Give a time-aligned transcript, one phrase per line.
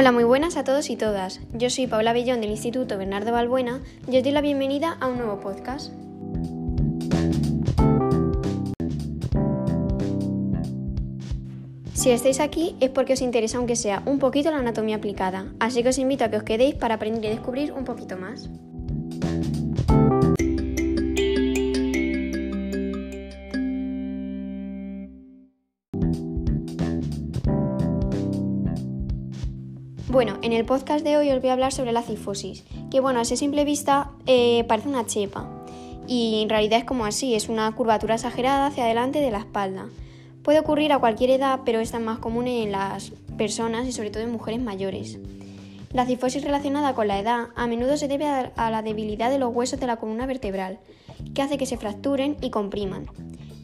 [0.00, 1.40] Hola, muy buenas a todos y todas.
[1.52, 5.18] Yo soy Paula Bellón del Instituto Bernardo Balbuena y os doy la bienvenida a un
[5.18, 5.92] nuevo podcast.
[11.94, 15.82] Si estáis aquí es porque os interesa aunque sea un poquito la anatomía aplicada, así
[15.82, 18.48] que os invito a que os quedéis para aprender y descubrir un poquito más.
[30.10, 33.20] Bueno, en el podcast de hoy os voy a hablar sobre la cifosis, que bueno,
[33.20, 35.46] a simple vista eh, parece una chepa
[36.06, 39.90] y en realidad es como así, es una curvatura exagerada hacia adelante de la espalda.
[40.42, 44.22] Puede ocurrir a cualquier edad, pero es más común en las personas y sobre todo
[44.22, 45.18] en mujeres mayores.
[45.92, 49.54] La cifosis relacionada con la edad a menudo se debe a la debilidad de los
[49.54, 50.78] huesos de la columna vertebral,
[51.34, 53.10] que hace que se fracturen y compriman.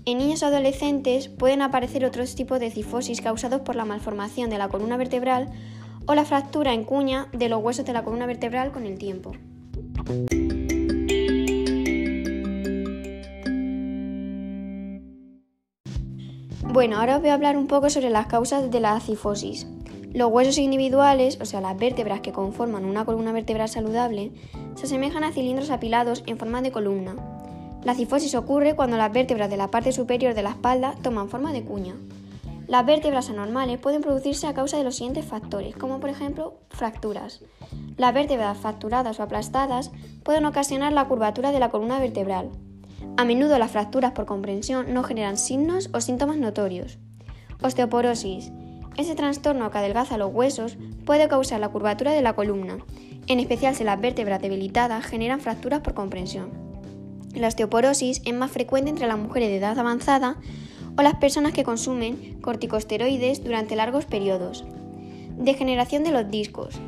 [0.04, 4.58] En niños o adolescentes pueden aparecer otros tipos de cifosis causados por la malformación de
[4.58, 5.48] la columna vertebral
[6.06, 9.32] o la fractura en cuña de los huesos de la columna vertebral con el tiempo.
[16.74, 19.66] Bueno, ahora os voy a hablar un poco sobre las causas de la cifosis.
[20.12, 24.32] Los huesos individuales, o sea, las vértebras que conforman una columna vertebral saludable,
[24.74, 27.14] se asemejan a cilindros apilados en forma de columna.
[27.84, 31.52] La cifosis ocurre cuando las vértebras de la parte superior de la espalda toman forma
[31.52, 31.94] de cuña.
[32.66, 37.40] Las vértebras anormales pueden producirse a causa de los siguientes factores, como por ejemplo fracturas.
[37.98, 39.90] Las vértebras fracturadas o aplastadas
[40.22, 42.50] pueden ocasionar la curvatura de la columna vertebral.
[43.16, 46.98] A menudo las fracturas por comprensión no generan signos o síntomas notorios.
[47.62, 48.50] Osteoporosis.
[48.96, 52.78] Ese trastorno que adelgaza los huesos puede causar la curvatura de la columna,
[53.26, 56.50] en especial si las vértebras debilitadas generan fracturas por comprensión.
[57.34, 60.36] La osteoporosis es más frecuente entre las mujeres de edad avanzada
[60.96, 64.64] o las personas que consumen corticosteroides durante largos periodos.
[65.36, 66.78] Degeneración de los discos.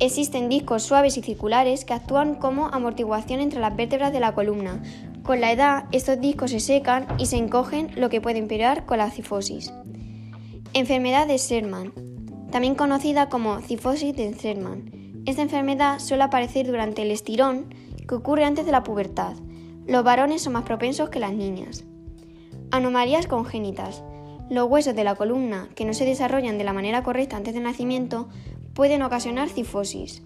[0.00, 4.82] Existen discos suaves y circulares que actúan como amortiguación entre las vértebras de la columna.
[5.22, 8.98] Con la edad, estos discos se secan y se encogen, lo que puede empeorar con
[8.98, 9.72] la cifosis.
[10.74, 11.92] Enfermedad de Sherman,
[12.50, 15.22] también conocida como cifosis de Sherman.
[15.26, 17.72] Esta enfermedad suele aparecer durante el estirón
[18.06, 19.34] que ocurre antes de la pubertad.
[19.86, 21.84] Los varones son más propensos que las niñas.
[22.74, 24.02] Anomalías congénitas.
[24.50, 27.62] Los huesos de la columna que no se desarrollan de la manera correcta antes del
[27.62, 28.28] nacimiento
[28.74, 30.24] pueden ocasionar cifosis.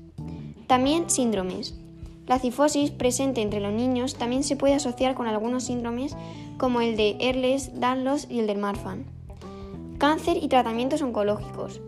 [0.66, 1.78] También síndromes.
[2.26, 6.16] La cifosis presente entre los niños también se puede asociar con algunos síndromes
[6.56, 9.04] como el de Ehlers, Danlos y el de Marfan.
[9.98, 11.82] Cáncer y tratamientos oncológicos.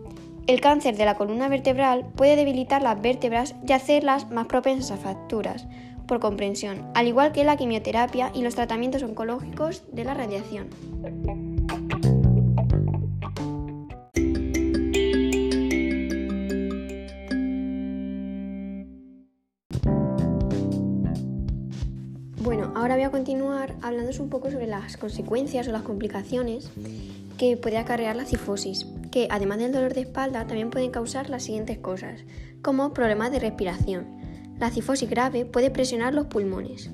[0.46, 4.96] El cáncer de la columna vertebral puede debilitar las vértebras y hacerlas más propensas a
[4.98, 5.66] fracturas,
[6.10, 10.66] por comprensión, al igual que la quimioterapia y los tratamientos oncológicos de la radiación.
[22.42, 26.72] Bueno, ahora voy a continuar hablándoos un poco sobre las consecuencias o las complicaciones
[27.38, 31.44] que puede acarrear la cifosis, que además del dolor de espalda también pueden causar las
[31.44, 32.24] siguientes cosas,
[32.62, 34.19] como problemas de respiración,
[34.60, 36.90] la cifosis grave puede presionar los pulmones.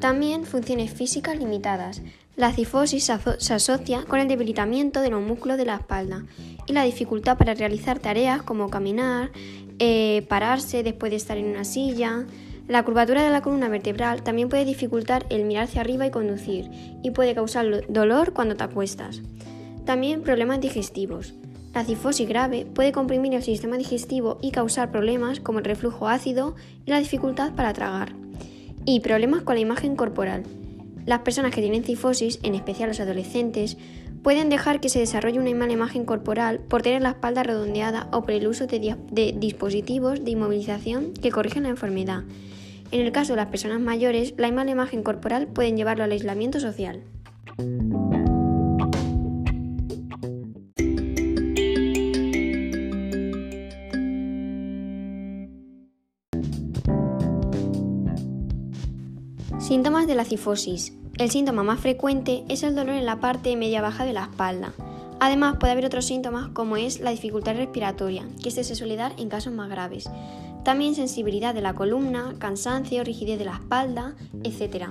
[0.00, 2.02] También funciones físicas limitadas.
[2.34, 6.26] La cifosis se asocia con el debilitamiento de los músculos de la espalda
[6.66, 9.30] y la dificultad para realizar tareas como caminar,
[9.78, 12.26] eh, pararse después de estar en una silla.
[12.66, 16.68] La curvatura de la columna vertebral también puede dificultar el mirar hacia arriba y conducir
[17.04, 19.22] y puede causar dolor cuando te acuestas.
[19.84, 21.34] También problemas digestivos.
[21.76, 26.54] La cifosis grave puede comprimir el sistema digestivo y causar problemas como el reflujo ácido
[26.86, 28.14] y la dificultad para tragar.
[28.86, 30.44] Y problemas con la imagen corporal.
[31.04, 33.76] Las personas que tienen cifosis, en especial los adolescentes,
[34.22, 38.22] pueden dejar que se desarrolle una mala imagen corporal por tener la espalda redondeada o
[38.22, 42.22] por el uso de, dispositivos de inmovilización que corrigen la enfermedad.
[42.90, 46.58] En el caso de las personas mayores, la mala imagen corporal pueden llevarlo al aislamiento
[46.58, 47.02] social.
[59.76, 60.94] Síntomas de la cifosis.
[61.18, 64.72] El síntoma más frecuente es el dolor en la parte media baja de la espalda.
[65.20, 69.12] Además, puede haber otros síntomas como es la dificultad respiratoria, que este se suele dar
[69.18, 70.08] en casos más graves.
[70.64, 74.14] También sensibilidad de la columna, cansancio, rigidez de la espalda,
[74.44, 74.86] etc.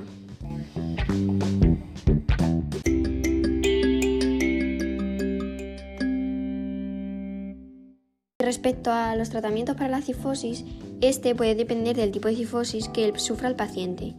[8.38, 10.64] Respecto a los tratamientos para la cifosis,
[11.02, 14.14] este puede depender del tipo de cifosis que sufra el paciente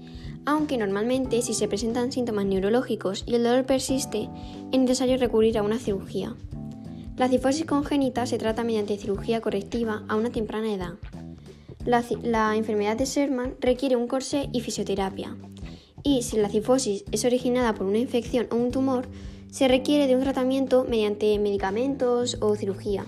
[0.46, 4.30] aunque normalmente si se presentan síntomas neurológicos y el dolor persiste,
[4.72, 6.34] es necesario recurrir a una cirugía.
[7.16, 10.94] La cifosis congénita se trata mediante cirugía correctiva a una temprana edad.
[11.84, 15.36] La, enfermedad de Sherman requiere un corsé y fisioterapia.
[16.02, 19.08] Y si la cifosis es originada por una infección o un tumor,
[19.50, 23.06] se requiere de un tratamiento mediante medicamentos o cirugía.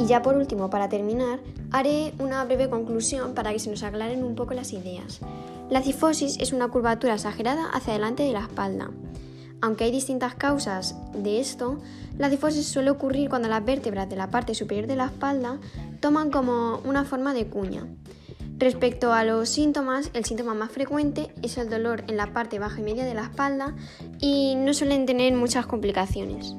[0.00, 1.40] Y ya por último, para terminar,
[1.72, 5.20] haré una breve conclusión para que se nos aclaren un poco las ideas.
[5.68, 8.90] La cifosis es una curvatura exagerada hacia adelante de la espalda.
[9.60, 11.80] Aunque hay distintas causas de esto,
[12.16, 15.58] la cifosis suele ocurrir cuando las vértebras de la parte superior de la espalda
[16.00, 17.86] toman como una forma de cuña.
[18.56, 22.80] Respecto a los síntomas, el síntoma más frecuente es el dolor en la parte baja
[22.80, 23.76] y media de la espalda
[24.18, 26.56] y no suelen tener muchas complicaciones.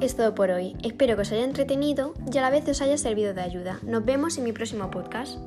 [0.00, 0.76] Es todo por hoy.
[0.82, 3.80] Espero que os haya entretenido y a la vez os haya servido de ayuda.
[3.82, 5.38] Nos vemos en mi próximo podcast.